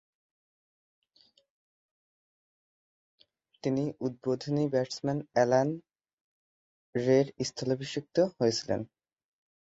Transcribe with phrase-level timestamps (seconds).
[3.63, 5.69] তিনি উদ্বোধনী batsman Alan
[6.95, 8.81] রে’র স্থলাভিষিক্ত হয়েছিলেন।